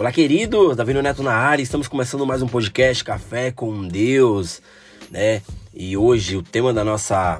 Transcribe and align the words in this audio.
Olá, 0.00 0.10
queridos! 0.10 0.74
Davi 0.76 0.94
Neto 0.94 1.22
na 1.22 1.34
área, 1.34 1.62
estamos 1.62 1.86
começando 1.86 2.24
mais 2.24 2.40
um 2.40 2.46
podcast 2.46 3.04
Café 3.04 3.50
com 3.50 3.86
Deus, 3.86 4.62
né? 5.10 5.42
E 5.74 5.94
hoje 5.94 6.38
o 6.38 6.42
tema 6.42 6.72
da 6.72 6.82
nossa, 6.82 7.38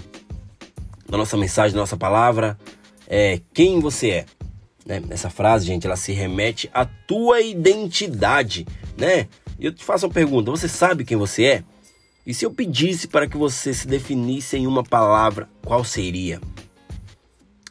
da 1.09 1.17
nossa 1.17 1.39
mensagem, 1.39 1.73
da 1.73 1.81
nossa 1.81 1.97
palavra 1.97 2.59
é 3.09 3.41
quem 3.55 3.81
você 3.81 4.11
é. 4.11 4.27
Né? 4.85 5.03
Essa 5.09 5.31
frase, 5.31 5.65
gente, 5.65 5.87
ela 5.87 5.97
se 5.97 6.13
remete 6.13 6.69
à 6.75 6.85
tua 6.85 7.41
identidade, 7.41 8.67
né? 8.95 9.27
E 9.59 9.65
eu 9.65 9.73
te 9.73 9.83
faço 9.83 10.05
uma 10.05 10.13
pergunta: 10.13 10.51
você 10.51 10.69
sabe 10.69 11.03
quem 11.03 11.17
você 11.17 11.45
é? 11.45 11.65
E 12.27 12.35
se 12.35 12.45
eu 12.45 12.51
pedisse 12.51 13.09
para 13.09 13.27
que 13.27 13.39
você 13.39 13.73
se 13.73 13.87
definisse 13.87 14.59
em 14.59 14.67
uma 14.67 14.85
palavra, 14.85 15.49
qual 15.65 15.83
seria? 15.83 16.39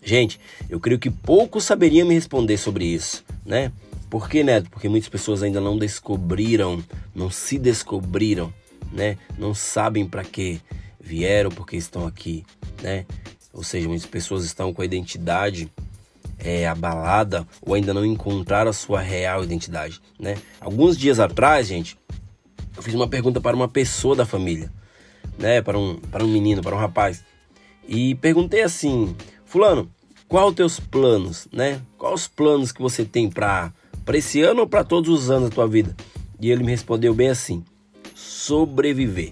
Gente, 0.01 0.39
eu 0.67 0.79
creio 0.79 0.97
que 0.97 1.11
poucos 1.11 1.63
saberiam 1.63 2.07
me 2.07 2.15
responder 2.15 2.57
sobre 2.57 2.85
isso, 2.85 3.23
né? 3.45 3.71
Por 4.09 4.27
que, 4.27 4.43
Neto? 4.43 4.69
Porque 4.69 4.89
muitas 4.89 5.09
pessoas 5.09 5.43
ainda 5.43 5.61
não 5.61 5.77
descobriram, 5.77 6.83
não 7.13 7.29
se 7.29 7.59
descobriram, 7.59 8.51
né? 8.91 9.17
Não 9.37 9.53
sabem 9.53 10.05
para 10.05 10.23
que 10.23 10.59
vieram, 10.99 11.51
porque 11.51 11.77
estão 11.77 12.07
aqui, 12.07 12.43
né? 12.81 13.05
Ou 13.53 13.63
seja, 13.63 13.87
muitas 13.87 14.07
pessoas 14.07 14.43
estão 14.43 14.73
com 14.73 14.81
a 14.81 14.85
identidade 14.85 15.71
é, 16.39 16.67
abalada 16.67 17.47
ou 17.61 17.73
ainda 17.73 17.93
não 17.93 18.05
encontraram 18.05 18.69
a 18.69 18.73
sua 18.73 18.99
real 18.99 19.43
identidade, 19.43 20.01
né? 20.19 20.37
Alguns 20.59 20.97
dias 20.97 21.19
atrás, 21.19 21.67
gente, 21.67 21.97
eu 22.75 22.81
fiz 22.81 22.95
uma 22.95 23.07
pergunta 23.07 23.39
para 23.39 23.55
uma 23.55 23.67
pessoa 23.67 24.15
da 24.15 24.25
família, 24.25 24.71
né? 25.37 25.61
Para 25.61 25.77
um, 25.77 25.97
para 25.97 26.23
um 26.23 26.27
menino, 26.27 26.61
para 26.63 26.75
um 26.75 26.79
rapaz. 26.79 27.23
E 27.87 28.15
perguntei 28.15 28.63
assim, 28.63 29.15
fulano, 29.45 29.91
qual 30.27 30.49
os 30.49 30.55
teus 30.55 30.79
planos, 30.79 31.47
né? 31.51 31.81
Quais 31.97 32.21
os 32.21 32.27
planos 32.27 32.71
que 32.71 32.81
você 32.81 33.03
tem 33.03 33.29
para 33.29 33.73
para 34.09 34.17
esse 34.17 34.41
ano 34.41 34.61
ou 34.61 34.67
para 34.67 34.83
todos 34.83 35.07
os 35.07 35.29
anos 35.29 35.51
da 35.51 35.55
tua 35.55 35.67
vida? 35.67 35.95
E 36.41 36.49
ele 36.49 36.63
me 36.63 36.71
respondeu 36.71 37.13
bem 37.13 37.29
assim: 37.29 37.63
sobreviver. 38.15 39.29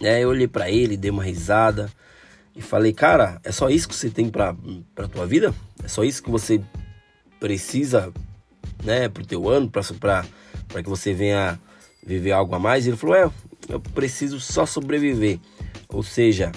É, 0.00 0.24
eu 0.24 0.30
olhei 0.30 0.48
para 0.48 0.68
ele, 0.68 0.96
dei 0.96 1.12
uma 1.12 1.22
risada 1.22 1.88
e 2.56 2.60
falei: 2.60 2.92
"Cara, 2.92 3.40
é 3.44 3.52
só 3.52 3.70
isso 3.70 3.88
que 3.88 3.94
você 3.94 4.10
tem 4.10 4.28
para 4.28 4.56
tua 5.12 5.28
vida? 5.28 5.54
É 5.80 5.86
só 5.86 6.02
isso 6.02 6.24
que 6.24 6.28
você 6.28 6.60
precisa, 7.38 8.12
né, 8.82 9.08
pro 9.08 9.24
teu 9.24 9.48
ano, 9.48 9.70
para 9.70 10.82
que 10.82 10.88
você 10.88 11.14
venha 11.14 11.56
viver 12.04 12.32
algo 12.32 12.56
a 12.56 12.58
mais?" 12.58 12.84
E 12.84 12.88
ele 12.90 12.96
falou: 12.96 13.14
"É, 13.14 13.30
eu 13.68 13.78
preciso 13.78 14.40
só 14.40 14.66
sobreviver." 14.66 15.38
Ou 15.88 16.02
seja, 16.02 16.50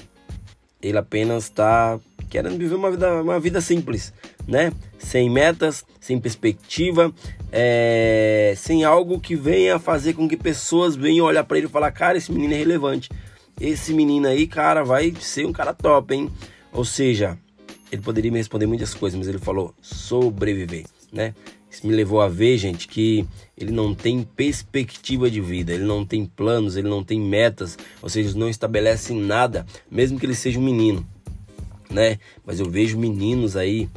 ele 0.81 0.97
apenas 0.97 1.43
está 1.43 1.99
querendo 2.31 2.57
viver 2.57 2.73
uma 2.73 2.89
vida, 2.89 3.21
uma 3.21 3.39
vida 3.39 3.61
simples, 3.61 4.11
né? 4.47 4.71
Sem 5.05 5.29
metas, 5.29 5.85
sem 5.99 6.19
perspectiva, 6.19 7.13
é, 7.51 8.55
sem 8.57 8.83
algo 8.83 9.19
que 9.19 9.35
venha 9.35 9.77
fazer 9.77 10.13
com 10.13 10.27
que 10.27 10.35
pessoas 10.35 10.95
venham 10.95 11.27
olhar 11.27 11.43
para 11.43 11.59
ele 11.59 11.67
e 11.67 11.69
falar, 11.69 11.91
cara, 11.91 12.17
esse 12.17 12.31
menino 12.31 12.55
é 12.55 12.57
relevante. 12.57 13.09
Esse 13.61 13.93
menino 13.93 14.27
aí, 14.27 14.47
cara, 14.47 14.83
vai 14.83 15.13
ser 15.19 15.45
um 15.45 15.53
cara 15.53 15.75
top, 15.75 16.15
hein? 16.15 16.31
Ou 16.73 16.83
seja, 16.83 17.37
ele 17.91 18.01
poderia 18.01 18.31
me 18.31 18.39
responder 18.39 18.65
muitas 18.65 18.95
coisas, 18.95 19.15
mas 19.15 19.27
ele 19.27 19.37
falou 19.37 19.75
sobreviver, 19.79 20.85
né? 21.13 21.35
Isso 21.69 21.85
me 21.85 21.93
levou 21.93 22.19
a 22.19 22.27
ver, 22.27 22.57
gente, 22.57 22.87
que 22.87 23.27
ele 23.55 23.71
não 23.71 23.93
tem 23.93 24.23
perspectiva 24.23 25.29
de 25.29 25.39
vida, 25.39 25.71
ele 25.71 25.83
não 25.83 26.03
tem 26.03 26.25
planos, 26.25 26.75
ele 26.75 26.89
não 26.89 27.03
tem 27.03 27.21
metas, 27.21 27.77
ou 28.01 28.09
seja, 28.09 28.35
não 28.35 28.49
estabelece 28.49 29.13
nada, 29.13 29.67
mesmo 29.91 30.17
que 30.17 30.25
ele 30.25 30.33
seja 30.33 30.57
um 30.59 30.63
menino 30.63 31.05
né? 31.89 32.19
Mas 32.45 32.59
eu 32.59 32.69
vejo 32.69 32.97
meninos 32.97 33.55
aí 33.55 33.89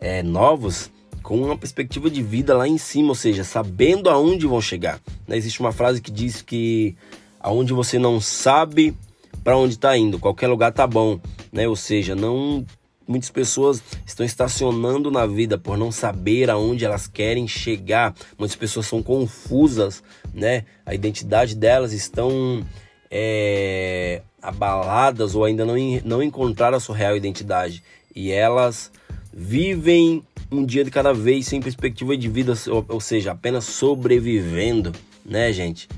é, 0.00 0.22
novos 0.22 0.90
com 1.22 1.42
uma 1.42 1.58
perspectiva 1.58 2.08
de 2.08 2.22
vida 2.22 2.56
lá 2.56 2.66
em 2.66 2.78
cima, 2.78 3.10
ou 3.10 3.14
seja, 3.14 3.44
sabendo 3.44 4.08
aonde 4.08 4.46
vão 4.46 4.60
chegar. 4.60 5.00
Né? 5.26 5.36
Existe 5.36 5.60
uma 5.60 5.72
frase 5.72 6.00
que 6.00 6.10
diz 6.10 6.40
que 6.40 6.96
aonde 7.40 7.72
você 7.72 7.98
não 7.98 8.20
sabe 8.20 8.96
para 9.44 9.56
onde 9.56 9.74
está 9.74 9.96
indo, 9.96 10.18
qualquer 10.18 10.48
lugar 10.48 10.72
tá 10.72 10.86
bom, 10.86 11.20
né? 11.52 11.68
Ou 11.68 11.76
seja, 11.76 12.14
não 12.14 12.64
muitas 13.06 13.30
pessoas 13.30 13.82
estão 14.06 14.26
estacionando 14.26 15.10
na 15.10 15.26
vida 15.26 15.56
por 15.56 15.78
não 15.78 15.90
saber 15.90 16.50
aonde 16.50 16.84
elas 16.84 17.06
querem 17.06 17.48
chegar. 17.48 18.14
Muitas 18.38 18.56
pessoas 18.56 18.86
são 18.86 19.02
confusas, 19.02 20.02
né? 20.34 20.64
A 20.84 20.94
identidade 20.94 21.54
delas 21.54 21.92
estão 21.92 22.62
é, 23.10 24.20
abaladas 24.42 25.34
ou 25.34 25.44
ainda 25.44 25.64
não, 25.64 25.74
não 26.04 26.22
encontraram 26.22 26.76
a 26.76 26.80
sua 26.80 26.96
real 26.96 27.16
identidade 27.16 27.82
e 28.14 28.30
elas 28.30 28.92
vivem 29.32 30.22
um 30.50 30.64
dia 30.64 30.84
de 30.84 30.90
cada 30.90 31.12
vez 31.12 31.46
sem 31.46 31.60
perspectiva 31.60 32.16
de 32.16 32.28
vida, 32.28 32.54
ou, 32.88 33.00
seja, 33.00 33.32
apenas 33.32 33.64
sobrevivendo, 33.64 34.92
né, 35.24 35.52
gente? 35.52 35.88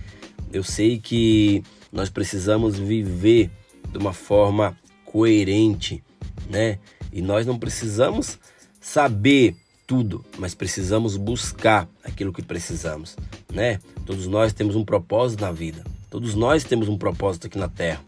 Eu 0.53 0.65
sei 0.65 0.99
que 0.99 1.63
nós 1.93 2.11
precisamos 2.11 2.79
viver 2.79 3.51
de 3.91 3.99
uma 3.99 4.13
forma 4.13 4.77
coerente, 5.05 6.03
né? 6.49 6.79
E 7.13 7.21
nós 7.21 7.47
não 7.47 7.59
precisamos 7.59 8.39
saber 8.81 9.57
tudo, 9.87 10.25
mas 10.39 10.55
precisamos 10.55 11.17
buscar 11.17 11.89
aquilo 12.05 12.33
que 12.33 12.43
precisamos, 12.43 13.17
né? 13.53 13.79
Todos 14.07 14.27
nós 14.27 14.53
temos 14.53 14.77
um 14.77 14.85
propósito 14.85 15.41
na 15.41 15.53
vida. 15.53 15.85
Todos 16.09 16.35
nós 16.35 16.65
temos 16.65 16.89
um 16.89 16.99
propósito 16.99 17.47
aqui 17.47 17.59
na 17.59 17.69
Terra. 17.69 18.03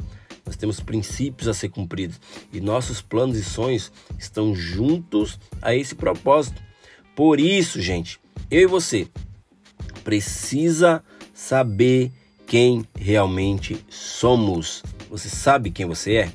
Nós 0.44 0.56
temos 0.56 0.80
princípios 0.80 1.48
a 1.48 1.54
ser 1.54 1.68
cumpridos 1.68 2.20
e 2.52 2.60
nossos 2.60 3.00
planos 3.00 3.36
e 3.36 3.44
sonhos 3.44 3.92
estão 4.18 4.54
juntos 4.54 5.38
a 5.60 5.74
esse 5.74 5.94
propósito. 5.94 6.62
Por 7.14 7.38
isso, 7.38 7.80
gente, 7.80 8.18
eu 8.50 8.62
e 8.62 8.66
você 8.66 9.08
precisa 10.02 11.02
saber 11.32 12.10
quem 12.46 12.86
realmente 12.98 13.84
somos. 13.88 14.82
Você 15.08 15.28
sabe 15.28 15.70
quem 15.70 15.86
você 15.86 16.14
é? 16.16 16.32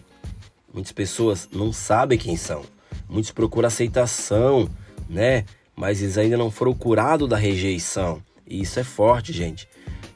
Muitas 0.73 0.91
pessoas 0.91 1.49
não 1.51 1.73
sabem 1.73 2.17
quem 2.17 2.37
são. 2.37 2.63
Muitos 3.09 3.31
procuram 3.31 3.67
aceitação, 3.67 4.69
né? 5.09 5.45
Mas 5.75 6.01
eles 6.01 6.17
ainda 6.17 6.37
não 6.37 6.49
foram 6.49 6.73
curados 6.73 7.29
da 7.29 7.37
rejeição. 7.37 8.21
E 8.45 8.61
isso 8.61 8.79
é 8.79 8.83
forte, 8.83 9.31
gente, 9.33 9.67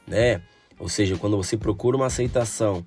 né? 0.06 0.42
Ou 0.78 0.88
seja, 0.88 1.16
quando 1.16 1.36
você 1.36 1.56
procura 1.56 1.96
uma 1.96 2.06
aceitação 2.06 2.84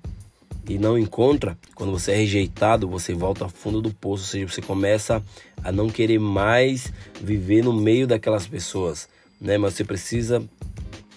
e 0.68 0.78
não 0.78 0.98
encontra, 0.98 1.56
quando 1.74 1.92
você 1.92 2.12
é 2.12 2.16
rejeitado, 2.16 2.88
você 2.88 3.14
volta 3.14 3.44
ao 3.44 3.50
fundo 3.50 3.80
do 3.80 3.92
poço, 3.92 4.24
ou 4.24 4.28
seja, 4.28 4.48
você 4.48 4.62
começa 4.62 5.22
a 5.62 5.70
não 5.70 5.88
querer 5.88 6.18
mais 6.18 6.92
viver 7.20 7.62
no 7.62 7.72
meio 7.72 8.06
daquelas 8.06 8.46
pessoas, 8.46 9.08
né? 9.40 9.56
Mas 9.58 9.74
você 9.74 9.84
precisa 9.84 10.42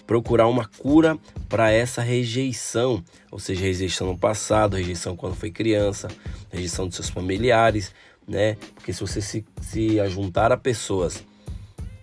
procurar 0.06 0.48
uma 0.48 0.64
cura 0.64 1.18
para 1.48 1.70
essa 1.70 2.02
rejeição, 2.02 3.02
ou 3.30 3.38
seja, 3.38 3.62
rejeição 3.62 4.08
no 4.08 4.18
passado, 4.18 4.76
rejeição 4.76 5.16
quando 5.16 5.34
foi 5.34 5.50
criança, 5.50 6.08
rejeição 6.50 6.86
dos 6.86 6.96
seus 6.96 7.08
familiares, 7.08 7.92
né? 8.26 8.56
Porque 8.74 8.92
se 8.92 9.00
você 9.00 9.20
se, 9.20 9.44
se 9.60 9.98
ajuntar 10.00 10.52
a 10.52 10.56
pessoas, 10.56 11.24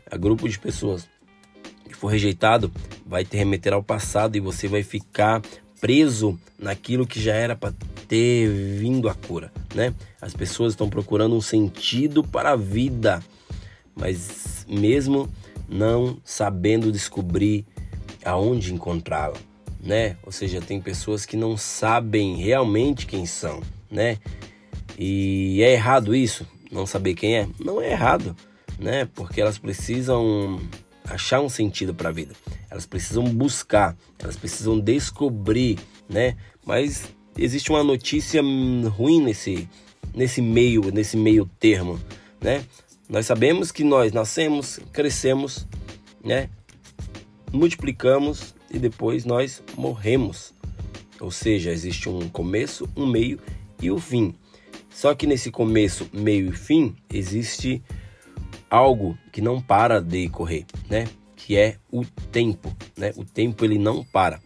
a 0.09 0.18
grupo 0.18 0.47
de 0.47 0.59
pessoas 0.59 1.08
que 1.85 1.96
for 1.96 2.08
rejeitado, 2.08 2.72
vai 3.06 3.24
te 3.24 3.38
remeter 3.38 3.74
ao 3.74 3.84
passado 3.84 4.35
e 4.35 4.40
você 4.40 4.68
vai 4.68 4.84
ficar 4.84 5.41
preso 5.80 6.40
naquilo 6.58 7.06
que 7.06 7.22
já 7.22 7.34
era 7.34 7.56
para 7.56 7.74
ter 8.08 8.50
vindo 8.50 9.10
a 9.10 9.14
cura, 9.14 9.52
né? 9.76 9.94
As 10.22 10.34
pessoas 10.34 10.74
estão 10.74 10.90
procurando 10.90 11.36
um 11.36 11.42
sentido 11.42 12.24
para 12.24 12.52
a 12.52 12.56
vida, 12.56 13.24
mas 13.96 14.66
mesmo 14.68 15.30
não 15.68 16.18
sabendo 16.24 16.92
descobrir 16.92 17.66
aonde 18.24 18.74
encontrá-la, 18.74 19.38
né? 19.82 20.18
Ou 20.24 20.32
seja, 20.32 20.62
tem 20.62 20.82
pessoas 20.82 21.26
que 21.26 21.38
não 21.38 21.58
sabem 21.58 22.36
realmente 22.38 23.06
quem 23.06 23.26
são, 23.26 23.62
né? 23.90 24.18
E 24.97 25.62
é 25.62 25.73
errado 25.73 26.16
isso, 26.16 26.46
não 26.72 26.85
saber 26.85 27.14
quem 27.14 27.38
é? 27.38 27.47
Não 27.59 27.82
é 27.82 27.91
errado, 27.91 28.35
né? 28.80 29.08
Porque 29.14 29.40
elas 29.40 29.58
precisam 29.58 30.59
achar 31.09 31.42
um 31.42 31.50
sentido 31.50 31.94
para 31.94 32.09
a 32.09 32.12
vida. 32.12 32.36
Elas 32.70 32.86
precisam 32.86 33.24
buscar, 33.24 33.96
elas 34.20 34.36
precisam 34.36 34.80
descobrir, 34.80 35.80
né? 36.09 36.36
Mas 36.66 37.09
existe 37.38 37.70
uma 37.70 37.84
notícia 37.84 38.42
ruim 38.90 39.22
nesse 39.22 39.68
nesse 40.14 40.42
meio, 40.42 40.92
nesse 40.92 41.16
meio 41.16 41.50
termo, 41.59 42.00
né? 42.42 42.66
Nós 43.09 43.26
sabemos 43.26 43.72
que 43.72 43.84
nós 43.84 44.12
nascemos, 44.12 44.80
crescemos, 44.92 45.66
né? 46.24 46.50
Multiplicamos 47.52 48.56
e 48.70 48.80
depois 48.80 49.26
nós 49.26 49.64
morremos. 49.78 50.54
Ou 51.20 51.32
seja, 51.32 51.72
existe 51.72 52.09
um 52.09 52.28
começo, 52.30 52.90
um 52.96 53.06
meio 53.06 53.40
e 53.82 53.90
o 53.90 53.96
um 53.96 54.00
fim. 54.00 54.36
Só 54.90 55.14
que 55.14 55.28
nesse 55.28 55.52
começo, 55.52 56.09
meio 56.12 56.50
e 56.50 56.52
fim 56.52 56.96
existe 57.14 57.82
algo 58.70 59.18
que 59.32 59.42
não 59.42 59.62
para 59.62 60.02
de 60.02 60.28
correr, 60.30 60.66
né? 60.89 61.07
Que 61.35 61.57
é 61.57 61.78
o 61.91 62.03
tempo, 62.31 62.75
né? 62.97 63.13
O 63.16 63.23
tempo 63.23 63.63
ele 63.63 63.78
não 63.78 64.03
para. 64.03 64.39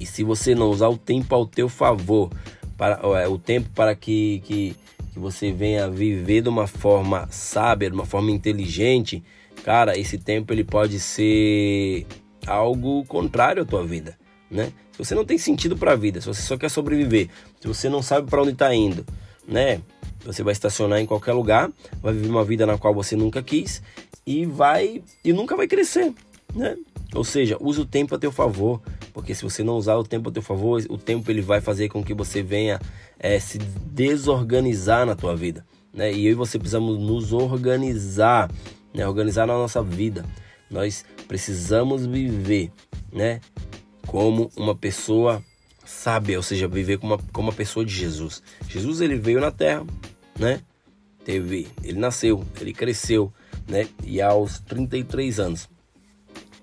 E 0.00 0.06
se 0.06 0.22
você 0.22 0.54
não 0.54 0.70
usar 0.70 0.88
o 0.88 0.96
tempo 0.96 1.34
ao 1.34 1.46
teu 1.46 1.68
favor, 1.68 2.30
para 2.76 3.00
é, 3.20 3.26
o 3.26 3.38
tempo 3.38 3.68
para 3.74 3.94
que, 3.94 4.40
que, 4.44 4.76
que 5.12 5.18
você 5.18 5.50
venha 5.50 5.90
viver 5.90 6.42
de 6.42 6.48
uma 6.48 6.66
forma 6.66 7.26
sábia, 7.30 7.90
de 7.90 7.94
uma 7.94 8.06
forma 8.06 8.30
inteligente, 8.30 9.22
cara, 9.64 9.98
esse 9.98 10.16
tempo 10.16 10.52
ele 10.52 10.62
pode 10.62 11.00
ser 11.00 12.06
algo 12.46 13.04
contrário 13.06 13.62
à 13.62 13.66
tua 13.66 13.84
vida, 13.84 14.16
né? 14.48 14.72
Se 14.92 15.04
você 15.04 15.14
não 15.14 15.24
tem 15.24 15.36
sentido 15.38 15.76
para 15.76 15.92
a 15.92 15.96
vida, 15.96 16.20
se 16.20 16.26
você 16.26 16.42
só 16.42 16.56
quer 16.56 16.70
sobreviver, 16.70 17.28
se 17.60 17.66
você 17.68 17.88
não 17.88 18.02
sabe 18.02 18.30
para 18.30 18.40
onde 18.40 18.52
está 18.52 18.72
indo, 18.74 19.04
né? 19.46 19.80
Você 20.28 20.42
vai 20.42 20.52
estacionar 20.52 21.00
em 21.00 21.06
qualquer 21.06 21.32
lugar, 21.32 21.72
vai 22.02 22.12
viver 22.12 22.28
uma 22.28 22.44
vida 22.44 22.66
na 22.66 22.76
qual 22.76 22.92
você 22.92 23.16
nunca 23.16 23.42
quis 23.42 23.82
e 24.26 24.44
vai 24.44 25.02
e 25.24 25.32
nunca 25.32 25.56
vai 25.56 25.66
crescer, 25.66 26.12
né? 26.54 26.76
Ou 27.14 27.24
seja, 27.24 27.56
use 27.58 27.80
o 27.80 27.86
tempo 27.86 28.14
a 28.14 28.18
teu 28.18 28.30
favor, 28.30 28.82
porque 29.14 29.34
se 29.34 29.42
você 29.42 29.64
não 29.64 29.76
usar 29.76 29.96
o 29.96 30.04
tempo 30.04 30.28
a 30.28 30.32
teu 30.32 30.42
favor, 30.42 30.84
o 30.90 30.98
tempo 30.98 31.30
ele 31.30 31.40
vai 31.40 31.62
fazer 31.62 31.88
com 31.88 32.04
que 32.04 32.12
você 32.12 32.42
venha 32.42 32.78
é, 33.18 33.40
se 33.40 33.56
desorganizar 33.56 35.06
na 35.06 35.16
tua 35.16 35.34
vida, 35.34 35.64
né? 35.94 36.12
E 36.12 36.26
eu 36.26 36.32
e 36.32 36.34
você 36.34 36.58
precisamos 36.58 36.98
nos 36.98 37.32
organizar, 37.32 38.50
né? 38.92 39.08
Organizar 39.08 39.46
na 39.46 39.54
nossa 39.54 39.82
vida. 39.82 40.26
Nós 40.70 41.06
precisamos 41.26 42.04
viver, 42.04 42.70
né? 43.10 43.40
Como 44.06 44.50
uma 44.54 44.74
pessoa 44.74 45.42
sábia, 45.86 46.36
ou 46.36 46.42
seja, 46.42 46.68
viver 46.68 46.98
como 46.98 47.14
uma, 47.14 47.22
como 47.32 47.48
uma 47.48 47.54
pessoa 47.54 47.82
de 47.82 47.94
Jesus. 47.94 48.42
Jesus 48.68 49.00
ele 49.00 49.16
veio 49.16 49.40
na 49.40 49.50
Terra, 49.50 49.86
né? 50.38 50.60
Teve, 51.24 51.68
ele 51.82 51.98
nasceu, 51.98 52.44
ele 52.60 52.72
cresceu, 52.72 53.32
né? 53.66 53.88
E 54.04 54.20
aos 54.22 54.60
33 54.60 55.40
anos 55.40 55.68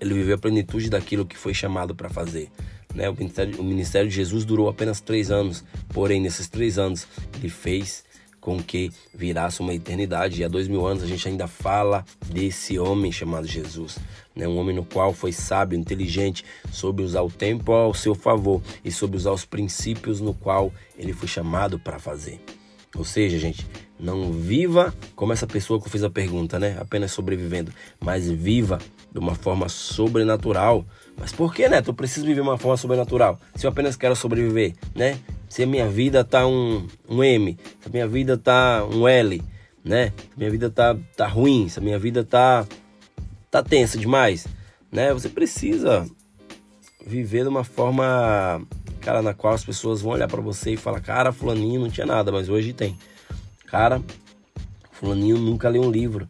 ele 0.00 0.14
viveu 0.14 0.34
a 0.34 0.38
plenitude 0.38 0.90
daquilo 0.90 1.26
que 1.26 1.36
foi 1.36 1.54
chamado 1.54 1.94
para 1.94 2.08
fazer. 2.08 2.50
Né? 2.94 3.08
O, 3.08 3.14
ministério, 3.14 3.60
o 3.60 3.64
ministério 3.64 4.08
de 4.08 4.16
Jesus 4.16 4.44
durou 4.44 4.68
apenas 4.68 5.00
três 5.00 5.30
anos, 5.30 5.64
porém, 5.88 6.20
nesses 6.20 6.48
três 6.48 6.78
anos, 6.78 7.06
ele 7.38 7.48
fez 7.48 8.04
com 8.40 8.62
que 8.62 8.92
virasse 9.12 9.60
uma 9.60 9.74
eternidade. 9.74 10.40
E 10.40 10.44
há 10.44 10.48
dois 10.48 10.68
mil 10.68 10.86
anos 10.86 11.02
a 11.02 11.06
gente 11.06 11.26
ainda 11.26 11.48
fala 11.48 12.04
desse 12.26 12.78
homem 12.78 13.10
chamado 13.10 13.46
Jesus. 13.46 13.98
Né? 14.34 14.46
Um 14.46 14.56
homem 14.56 14.74
no 14.74 14.84
qual 14.84 15.12
foi 15.12 15.32
sábio, 15.32 15.78
inteligente, 15.78 16.44
soube 16.70 17.02
usar 17.02 17.22
o 17.22 17.30
tempo 17.30 17.72
ao 17.72 17.92
seu 17.92 18.14
favor 18.14 18.62
e 18.84 18.92
soube 18.92 19.16
usar 19.16 19.32
os 19.32 19.44
princípios 19.44 20.20
no 20.20 20.32
qual 20.32 20.72
ele 20.96 21.12
foi 21.12 21.28
chamado 21.28 21.78
para 21.78 21.98
fazer. 21.98 22.40
Ou 22.96 23.04
seja, 23.04 23.38
gente, 23.38 23.66
não 23.98 24.32
viva 24.32 24.94
como 25.14 25.32
essa 25.32 25.46
pessoa 25.46 25.80
que 25.80 25.88
fez 25.88 26.04
a 26.04 26.10
pergunta, 26.10 26.58
né? 26.58 26.76
Apenas 26.78 27.12
sobrevivendo, 27.12 27.72
mas 28.00 28.28
viva 28.28 28.78
de 29.12 29.18
uma 29.18 29.34
forma 29.34 29.68
sobrenatural. 29.68 30.84
Mas 31.16 31.32
por 31.32 31.54
que, 31.54 31.68
né? 31.68 31.82
Eu 31.84 31.94
preciso 31.94 32.26
viver 32.26 32.42
de 32.42 32.48
uma 32.48 32.58
forma 32.58 32.76
sobrenatural. 32.76 33.40
Se 33.54 33.66
eu 33.66 33.70
apenas 33.70 33.96
quero 33.96 34.14
sobreviver, 34.14 34.74
né? 34.94 35.18
Se 35.48 35.62
a 35.62 35.66
minha 35.66 35.88
vida 35.88 36.24
tá 36.24 36.46
um, 36.46 36.86
um 37.08 37.22
M, 37.22 37.56
se 37.80 37.88
a 37.88 37.90
minha 37.90 38.06
vida 38.06 38.36
tá 38.36 38.84
um 38.84 39.08
L, 39.08 39.42
né? 39.84 40.12
Se 40.16 40.34
a 40.34 40.38
minha 40.38 40.50
vida 40.50 40.68
tá, 40.68 40.96
tá 41.16 41.26
ruim, 41.26 41.68
se 41.68 41.78
a 41.78 41.82
minha 41.82 41.98
vida 41.98 42.24
tá, 42.24 42.66
tá 43.50 43.62
tensa 43.62 43.96
demais, 43.96 44.46
né? 44.90 45.14
Você 45.14 45.28
precisa 45.28 46.06
viver 47.06 47.44
de 47.44 47.48
uma 47.48 47.64
forma, 47.64 48.60
cara, 49.06 49.22
na 49.22 49.32
qual 49.32 49.54
as 49.54 49.64
pessoas 49.64 50.02
vão 50.02 50.14
olhar 50.14 50.26
para 50.26 50.40
você 50.40 50.72
e 50.72 50.76
falar, 50.76 51.00
cara, 51.00 51.30
fulaninho 51.30 51.80
não 51.80 51.88
tinha 51.88 52.04
nada, 52.04 52.32
mas 52.32 52.48
hoje 52.48 52.72
tem. 52.72 52.98
Cara, 53.66 54.02
fulaninho 54.90 55.38
nunca 55.38 55.68
leu 55.68 55.82
um 55.82 55.90
livro. 55.92 56.26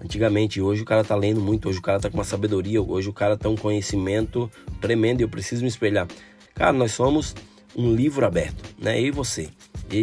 Antigamente, 0.00 0.60
hoje 0.60 0.82
o 0.82 0.84
cara 0.84 1.02
tá 1.02 1.16
lendo 1.16 1.40
muito, 1.40 1.68
hoje 1.68 1.80
o 1.80 1.82
cara 1.82 1.98
tá 1.98 2.08
com 2.08 2.16
uma 2.16 2.22
sabedoria, 2.22 2.80
hoje 2.80 3.08
o 3.08 3.12
cara 3.12 3.36
tá 3.36 3.48
um 3.48 3.56
conhecimento 3.56 4.48
tremendo 4.80 5.20
e 5.20 5.24
eu 5.24 5.28
preciso 5.28 5.62
me 5.62 5.68
espelhar. 5.68 6.06
Cara, 6.54 6.72
nós 6.72 6.92
somos 6.92 7.34
um 7.74 7.92
livro 7.92 8.24
aberto, 8.24 8.72
né? 8.78 9.00
Eu 9.00 9.06
e 9.06 9.10
você. 9.10 9.48
E, 9.90 9.98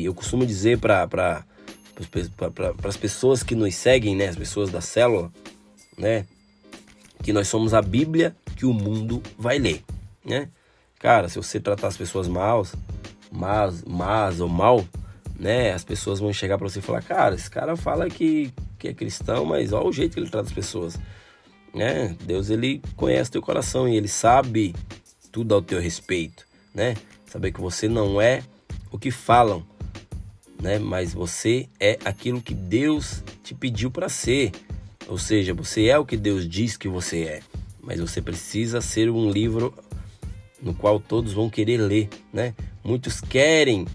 e 0.00 0.04
eu 0.04 0.14
costumo 0.14 0.44
dizer 0.44 0.78
para 0.78 1.06
pra, 1.06 1.44
as 2.82 2.96
pessoas 2.96 3.44
que 3.44 3.54
nos 3.54 3.72
seguem, 3.76 4.16
né? 4.16 4.26
As 4.26 4.36
pessoas 4.36 4.68
da 4.68 4.80
célula, 4.80 5.32
né? 5.96 6.26
Que 7.22 7.32
nós 7.32 7.46
somos 7.46 7.72
a 7.72 7.80
Bíblia 7.80 8.34
que 8.56 8.66
o 8.66 8.72
mundo 8.72 9.22
vai 9.38 9.58
ler, 9.60 9.84
né? 10.24 10.48
Cara, 10.98 11.28
se 11.28 11.36
você 11.36 11.60
tratar 11.60 11.88
as 11.88 11.96
pessoas 11.96 12.26
mal, 12.26 12.66
mas, 13.30 13.84
mas 13.84 14.40
ou 14.40 14.48
mal, 14.48 14.84
né? 15.38 15.72
As 15.72 15.84
pessoas 15.84 16.18
vão 16.18 16.32
chegar 16.32 16.56
para 16.58 16.68
você 16.68 16.78
e 16.78 16.82
falar, 16.82 17.02
cara, 17.02 17.34
esse 17.34 17.50
cara 17.50 17.76
fala 17.76 18.08
que, 18.08 18.52
que 18.78 18.88
é 18.88 18.94
cristão, 18.94 19.44
mas 19.44 19.72
olha 19.72 19.86
o 19.86 19.92
jeito 19.92 20.14
que 20.14 20.20
ele 20.20 20.30
trata 20.30 20.46
as 20.46 20.54
pessoas, 20.54 20.98
né? 21.74 22.16
Deus 22.24 22.48
ele 22.48 22.80
conhece 22.96 23.30
teu 23.30 23.42
coração 23.42 23.86
e 23.88 23.96
ele 23.96 24.08
sabe 24.08 24.74
tudo 25.30 25.54
ao 25.54 25.62
teu 25.62 25.80
respeito, 25.80 26.46
né? 26.74 26.94
Saber 27.26 27.52
que 27.52 27.60
você 27.60 27.88
não 27.88 28.20
é 28.20 28.42
o 28.90 28.98
que 28.98 29.10
falam, 29.10 29.62
né? 30.60 30.78
Mas 30.78 31.12
você 31.12 31.68
é 31.78 31.98
aquilo 32.04 32.40
que 32.40 32.54
Deus 32.54 33.22
te 33.42 33.54
pediu 33.54 33.90
para 33.90 34.08
ser. 34.08 34.52
Ou 35.06 35.18
seja, 35.18 35.52
você 35.52 35.86
é 35.86 35.98
o 35.98 36.06
que 36.06 36.16
Deus 36.16 36.48
diz 36.48 36.76
que 36.76 36.88
você 36.88 37.24
é, 37.24 37.40
mas 37.80 38.00
você 38.00 38.22
precisa 38.22 38.80
ser 38.80 39.10
um 39.10 39.30
livro 39.30 39.74
no 40.60 40.74
qual 40.74 40.98
todos 40.98 41.32
vão 41.32 41.50
querer 41.50 41.78
ler, 41.78 42.08
né? 42.32 42.54
Muitos 42.84 43.20
querem 43.20 43.86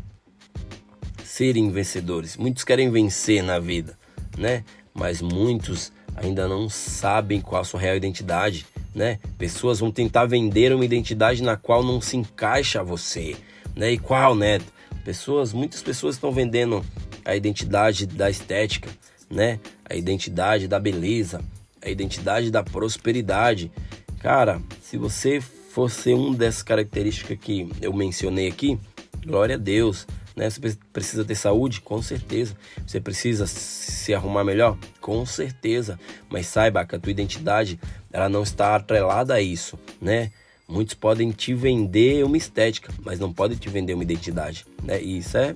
serem 1.24 1.72
vencedores. 1.72 2.38
Muitos 2.38 2.64
querem 2.64 2.90
vencer 2.92 3.42
na 3.42 3.58
vida, 3.60 3.98
né? 4.38 4.64
Mas 4.94 5.22
muitos 5.22 5.92
ainda 6.16 6.48
não 6.48 6.70
sabem 6.70 7.40
qual 7.40 7.62
a 7.62 7.66
sua 7.66 7.80
real 7.80 7.96
identidade, 7.96 8.66
né? 8.94 9.20
Pessoas 9.38 9.80
vão 9.80 9.92
tentar 9.92 10.26
vender 10.26 10.74
uma 10.74 10.86
identidade 10.86 11.42
na 11.42 11.56
qual 11.56 11.84
não 11.84 12.02
se 12.02 12.18
encaixa 12.18 12.84
você, 12.84 13.36
né? 13.76 13.92
E 13.92 13.98
qual, 13.98 14.36
né? 14.36 14.60
Pessoas, 15.04 15.54
muitas 15.54 15.82
pessoas 15.82 16.16
estão 16.16 16.32
vendendo 16.32 16.86
a 17.26 17.36
identidade 17.36 18.06
da 18.06 18.30
estética, 18.30 18.90
né? 19.30 19.60
A 19.90 19.96
identidade 19.96 20.68
da 20.68 20.80
beleza, 20.80 21.42
a 21.82 21.90
identidade 21.90 22.52
da 22.52 22.62
prosperidade. 22.62 23.72
Cara, 24.20 24.62
se 24.82 24.98
você 24.98 25.42
fosse 25.72 26.14
um 26.14 26.34
dessas 26.34 26.62
características 26.62 27.38
que 27.40 27.70
eu 27.82 27.94
mencionei 27.94 28.48
aqui, 28.48 28.78
glória 29.26 29.56
a 29.56 29.58
Deus. 29.58 30.06
Né? 30.36 30.50
Você 30.50 30.78
precisa 30.92 31.24
ter 31.24 31.36
saúde? 31.36 31.82
Com 31.82 32.02
certeza. 32.02 32.56
Você 32.86 33.00
precisa 33.00 33.48
se 33.48 34.14
arrumar 34.14 34.44
melhor? 34.44 34.78
Com 35.00 35.26
certeza. 35.26 36.00
Mas 36.30 36.48
saiba 36.48 36.86
que 36.86 36.96
a 36.96 37.00
tua 37.00 37.12
identidade 37.12 37.80
ela 38.12 38.28
não 38.28 38.44
está 38.44 38.76
atrelada 38.76 39.34
a 39.34 39.42
isso, 39.42 39.80
né? 40.02 40.32
Muitos 40.68 40.94
podem 40.94 41.32
te 41.32 41.54
vender 41.54 42.24
uma 42.24 42.38
estética, 42.38 42.94
mas 43.04 43.20
não 43.20 43.32
podem 43.32 43.58
te 43.58 43.70
vender 43.70 43.94
uma 43.94 44.04
identidade, 44.04 44.66
né? 44.84 45.02
E 45.02 45.18
isso 45.18 45.38
é 45.38 45.54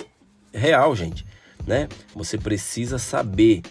real, 0.53 0.95
gente, 0.95 1.25
né? 1.65 1.87
Você 2.13 2.37
precisa 2.37 2.97
saber 2.97 3.61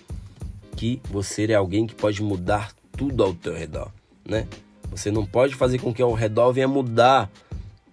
que 0.76 1.00
você 1.11 1.45
é 1.45 1.54
alguém 1.54 1.87
que 1.87 1.95
pode 1.95 2.23
mudar 2.23 2.73
tudo 2.97 3.23
ao 3.23 3.35
teu 3.35 3.54
redor, 3.54 3.90
né? 4.26 4.47
Você 4.94 5.10
não 5.10 5.26
pode 5.26 5.56
fazer 5.56 5.80
com 5.80 5.92
que 5.92 6.00
ao 6.00 6.12
redor 6.12 6.52
venha 6.52 6.68
mudar 6.68 7.28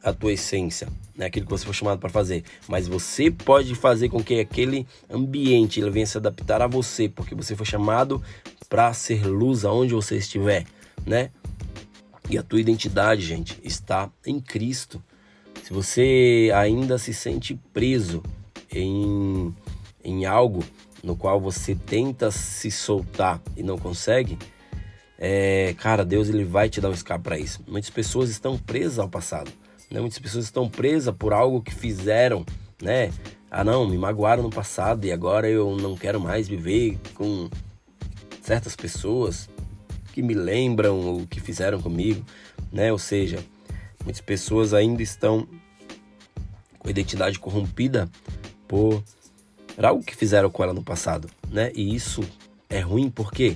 a 0.03 0.13
tua 0.13 0.33
essência, 0.33 0.87
né, 1.15 1.25
aquilo 1.25 1.45
que 1.45 1.51
você 1.51 1.65
foi 1.65 1.73
chamado 1.73 1.99
para 1.99 2.09
fazer, 2.09 2.43
mas 2.67 2.87
você 2.87 3.29
pode 3.29 3.73
fazer 3.75 4.09
com 4.09 4.23
que 4.23 4.39
aquele 4.39 4.87
ambiente 5.09 5.79
ele 5.79 5.89
venha 5.89 6.05
se 6.05 6.17
adaptar 6.17 6.61
a 6.61 6.67
você, 6.67 7.09
porque 7.09 7.35
você 7.35 7.55
foi 7.55 7.65
chamado 7.65 8.21
para 8.69 8.93
ser 8.93 9.25
luz 9.25 9.65
aonde 9.65 9.93
você 9.93 10.17
estiver, 10.17 10.65
né? 11.05 11.31
E 12.29 12.37
a 12.37 12.43
tua 12.43 12.61
identidade, 12.61 13.21
gente, 13.21 13.59
está 13.63 14.09
em 14.25 14.39
Cristo. 14.39 15.03
Se 15.63 15.73
você 15.73 16.51
ainda 16.55 16.97
se 16.97 17.13
sente 17.13 17.59
preso 17.73 18.23
em, 18.71 19.53
em 20.03 20.25
algo 20.25 20.63
no 21.03 21.15
qual 21.15 21.41
você 21.41 21.75
tenta 21.75 22.31
se 22.31 22.71
soltar 22.71 23.41
e 23.57 23.63
não 23.63 23.77
consegue, 23.77 24.37
é, 25.23 25.75
cara, 25.77 26.03
Deus 26.03 26.29
ele 26.29 26.43
vai 26.43 26.67
te 26.67 26.81
dar 26.81 26.89
um 26.89 26.93
escape 26.93 27.23
para 27.23 27.37
isso. 27.37 27.63
Muitas 27.67 27.91
pessoas 27.91 28.31
estão 28.31 28.57
presas 28.57 28.97
ao 28.97 29.07
passado. 29.07 29.51
Né? 29.91 29.99
Muitas 29.99 30.17
pessoas 30.17 30.45
estão 30.45 30.67
presas 30.67 31.13
por 31.15 31.31
algo 31.31 31.61
que 31.61 31.71
fizeram, 31.71 32.43
né? 32.81 33.11
Ah, 33.51 33.63
não, 33.63 33.87
me 33.87 33.99
magoaram 33.99 34.41
no 34.41 34.49
passado 34.49 35.05
e 35.05 35.11
agora 35.11 35.47
eu 35.47 35.77
não 35.77 35.95
quero 35.95 36.19
mais 36.19 36.47
viver 36.47 36.97
com 37.13 37.47
certas 38.41 38.75
pessoas 38.75 39.47
que 40.11 40.23
me 40.23 40.33
lembram 40.33 41.17
o 41.17 41.27
que 41.27 41.39
fizeram 41.39 41.79
comigo, 41.79 42.25
né? 42.71 42.91
Ou 42.91 42.97
seja, 42.97 43.45
muitas 44.03 44.21
pessoas 44.21 44.73
ainda 44.73 45.03
estão 45.03 45.47
com 46.79 46.87
a 46.87 46.89
identidade 46.89 47.37
corrompida 47.37 48.09
por 48.67 49.03
algo 49.77 50.03
que 50.03 50.15
fizeram 50.15 50.49
com 50.49 50.63
ela 50.63 50.73
no 50.73 50.81
passado, 50.81 51.29
né? 51.47 51.71
E 51.75 51.93
isso 51.93 52.23
é 52.67 52.79
ruim 52.79 53.07
por 53.07 53.31
quê? 53.31 53.55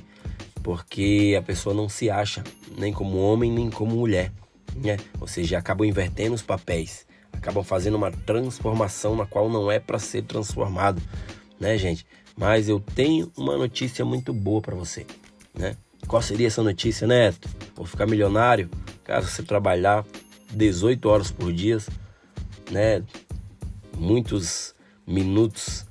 Porque 0.65 1.35
a 1.39 1.43
pessoa 1.43 1.73
não 1.73 1.87
se 1.87 2.09
acha 2.09 2.43
nem 2.75 2.91
como 2.91 3.19
homem 3.19 3.51
nem 3.51 3.69
como 3.69 3.95
mulher 3.95 4.31
né? 4.75 4.97
Ou 5.19 5.27
seja, 5.27 5.57
acabam 5.57 5.87
invertendo 5.87 6.35
os 6.35 6.41
papéis, 6.41 7.05
acabam 7.31 7.63
fazendo 7.63 7.95
uma 7.95 8.11
transformação 8.11 9.15
na 9.15 9.25
qual 9.25 9.49
não 9.49 9.71
é 9.71 9.79
para 9.79 9.99
ser 9.99 10.23
transformado, 10.23 11.01
né, 11.59 11.77
gente? 11.77 12.05
Mas 12.35 12.67
eu 12.67 12.79
tenho 12.79 13.31
uma 13.37 13.57
notícia 13.57 14.03
muito 14.03 14.33
boa 14.33 14.61
para 14.61 14.75
você, 14.75 15.05
né? 15.53 15.75
Qual 16.07 16.21
seria 16.21 16.47
essa 16.47 16.61
notícia, 16.61 17.07
Neto? 17.07 17.49
Vou 17.75 17.85
ficar 17.85 18.05
milionário? 18.05 18.69
Caso 19.03 19.27
você 19.27 19.41
trabalhar 19.41 20.05
18 20.51 21.07
horas 21.07 21.31
por 21.31 21.51
dia, 21.51 21.77
né? 22.69 23.01
Muitos 23.97 24.75
minutos 25.07 25.85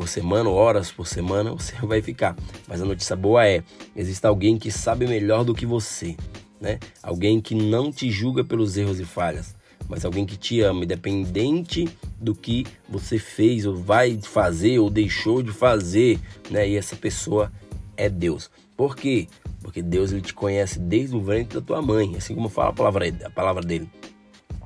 por 0.00 0.08
semana, 0.08 0.48
horas 0.48 0.90
por 0.90 1.06
semana, 1.06 1.52
você 1.52 1.74
vai 1.82 2.00
ficar. 2.00 2.34
Mas 2.66 2.80
a 2.80 2.86
notícia 2.86 3.14
boa 3.14 3.46
é: 3.46 3.62
existe 3.94 4.26
alguém 4.26 4.58
que 4.58 4.70
sabe 4.70 5.06
melhor 5.06 5.44
do 5.44 5.54
que 5.54 5.66
você, 5.66 6.16
né? 6.58 6.78
Alguém 7.02 7.38
que 7.38 7.54
não 7.54 7.92
te 7.92 8.10
julga 8.10 8.42
pelos 8.42 8.78
erros 8.78 8.98
e 8.98 9.04
falhas, 9.04 9.54
mas 9.90 10.02
alguém 10.06 10.24
que 10.24 10.38
te 10.38 10.62
ama, 10.62 10.84
independente 10.84 11.86
do 12.18 12.34
que 12.34 12.66
você 12.88 13.18
fez 13.18 13.66
ou 13.66 13.76
vai 13.76 14.18
fazer 14.22 14.78
ou 14.78 14.88
deixou 14.88 15.42
de 15.42 15.52
fazer, 15.52 16.18
né? 16.50 16.66
E 16.66 16.78
essa 16.78 16.96
pessoa 16.96 17.52
é 17.94 18.08
Deus. 18.08 18.50
Por 18.78 18.96
quê? 18.96 19.28
Porque 19.60 19.82
Deus 19.82 20.12
ele 20.12 20.22
te 20.22 20.32
conhece 20.32 20.78
desde 20.78 21.14
o 21.14 21.20
ventre 21.20 21.60
da 21.60 21.66
tua 21.66 21.82
mãe, 21.82 22.16
assim 22.16 22.34
como 22.34 22.48
fala 22.48 22.70
a 22.70 22.72
palavra, 22.72 23.06
a 23.22 23.30
palavra 23.30 23.62
dele. 23.62 23.86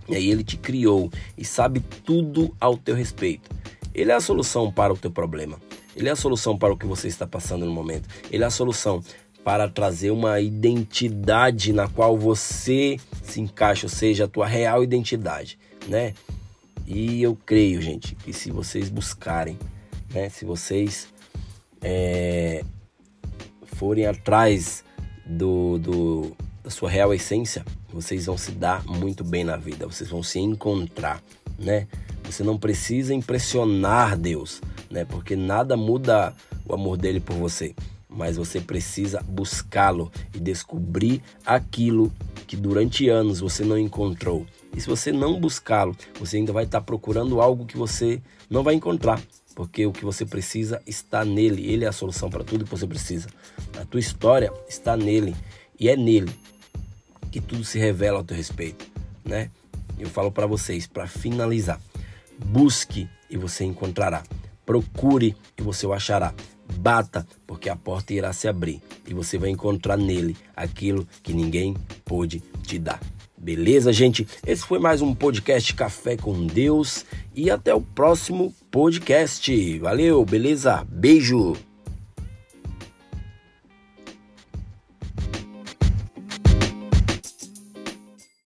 E 0.08 0.14
aí 0.14 0.30
ele 0.30 0.44
te 0.44 0.56
criou 0.56 1.10
e 1.36 1.44
sabe 1.44 1.80
tudo 1.80 2.54
ao 2.60 2.76
teu 2.76 2.94
respeito. 2.94 3.50
Ele 3.94 4.10
é 4.10 4.14
a 4.14 4.20
solução 4.20 4.72
para 4.72 4.92
o 4.92 4.96
teu 4.96 5.10
problema. 5.10 5.60
Ele 5.96 6.08
é 6.08 6.12
a 6.12 6.16
solução 6.16 6.58
para 6.58 6.72
o 6.72 6.76
que 6.76 6.86
você 6.86 7.06
está 7.06 7.26
passando 7.26 7.64
no 7.64 7.72
momento. 7.72 8.08
Ele 8.30 8.42
é 8.42 8.46
a 8.46 8.50
solução 8.50 9.02
para 9.44 9.68
trazer 9.68 10.10
uma 10.10 10.40
identidade 10.40 11.72
na 11.72 11.86
qual 11.86 12.18
você 12.18 12.98
se 13.22 13.40
encaixa, 13.40 13.86
ou 13.86 13.90
seja, 13.90 14.24
a 14.24 14.28
tua 14.28 14.46
real 14.46 14.82
identidade, 14.82 15.58
né? 15.86 16.14
E 16.86 17.22
eu 17.22 17.36
creio, 17.46 17.80
gente, 17.80 18.14
que 18.14 18.32
se 18.32 18.50
vocês 18.50 18.88
buscarem, 18.88 19.58
né, 20.12 20.28
se 20.28 20.44
vocês 20.44 21.08
é, 21.82 22.64
forem 23.74 24.06
atrás 24.06 24.82
do, 25.26 25.78
do, 25.78 26.36
da 26.62 26.70
sua 26.70 26.90
real 26.90 27.12
essência, 27.12 27.64
vocês 27.92 28.26
vão 28.26 28.36
se 28.36 28.50
dar 28.50 28.84
muito 28.84 29.22
bem 29.22 29.44
na 29.44 29.56
vida, 29.56 29.86
vocês 29.86 30.08
vão 30.08 30.22
se 30.22 30.38
encontrar, 30.38 31.22
né? 31.58 31.86
Você 32.24 32.42
não 32.42 32.58
precisa 32.58 33.14
impressionar 33.14 34.16
Deus, 34.16 34.60
né? 34.90 35.04
Porque 35.04 35.36
nada 35.36 35.76
muda 35.76 36.34
o 36.66 36.74
amor 36.74 36.96
dele 36.96 37.20
por 37.20 37.36
você 37.36 37.74
mas 38.14 38.36
você 38.36 38.60
precisa 38.60 39.20
buscá-lo 39.22 40.10
e 40.32 40.38
descobrir 40.38 41.22
aquilo 41.44 42.12
que 42.46 42.56
durante 42.56 43.08
anos 43.08 43.40
você 43.40 43.64
não 43.64 43.78
encontrou. 43.78 44.46
E 44.74 44.80
se 44.80 44.86
você 44.86 45.12
não 45.12 45.40
buscá-lo, 45.40 45.96
você 46.18 46.36
ainda 46.36 46.52
vai 46.52 46.64
estar 46.64 46.80
procurando 46.80 47.40
algo 47.40 47.66
que 47.66 47.76
você 47.76 48.20
não 48.48 48.62
vai 48.62 48.74
encontrar, 48.74 49.20
porque 49.54 49.86
o 49.86 49.92
que 49.92 50.04
você 50.04 50.24
precisa 50.24 50.80
está 50.86 51.24
nele. 51.24 51.66
Ele 51.70 51.84
é 51.84 51.88
a 51.88 51.92
solução 51.92 52.30
para 52.30 52.44
tudo 52.44 52.64
que 52.64 52.70
você 52.70 52.86
precisa. 52.86 53.28
A 53.80 53.84
tua 53.84 54.00
história 54.00 54.52
está 54.68 54.96
nele 54.96 55.34
e 55.78 55.88
é 55.88 55.96
nele 55.96 56.32
que 57.30 57.40
tudo 57.40 57.64
se 57.64 57.78
revela 57.78 58.18
ao 58.18 58.24
teu 58.24 58.36
respeito, 58.36 58.86
né? 59.24 59.50
Eu 59.98 60.08
falo 60.08 60.30
para 60.30 60.46
vocês, 60.46 60.86
para 60.86 61.06
finalizar, 61.06 61.80
busque 62.44 63.08
e 63.28 63.36
você 63.36 63.64
encontrará. 63.64 64.22
Procure 64.64 65.34
e 65.58 65.62
você 65.62 65.86
o 65.86 65.92
achará. 65.92 66.32
Bata, 66.76 67.26
porque 67.46 67.68
a 67.68 67.76
porta 67.76 68.14
irá 68.14 68.32
se 68.32 68.48
abrir 68.48 68.80
e 69.06 69.12
você 69.12 69.36
vai 69.36 69.50
encontrar 69.50 69.96
nele 69.96 70.36
aquilo 70.56 71.06
que 71.22 71.32
ninguém 71.32 71.76
pôde 72.04 72.42
te 72.62 72.78
dar. 72.78 73.00
Beleza, 73.36 73.92
gente? 73.92 74.26
Esse 74.46 74.64
foi 74.64 74.78
mais 74.78 75.02
um 75.02 75.14
podcast 75.14 75.74
Café 75.74 76.16
com 76.16 76.46
Deus 76.46 77.04
e 77.34 77.50
até 77.50 77.74
o 77.74 77.80
próximo 77.80 78.54
podcast. 78.70 79.78
Valeu, 79.80 80.24
beleza? 80.24 80.86
Beijo! 80.88 81.73